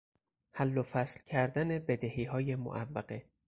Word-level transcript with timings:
حل 0.51 0.77
و 0.77 0.83
فصل 0.83 1.23
کردن 1.25 1.67
بدهیهای 1.79 2.55
معوقه 2.55 3.25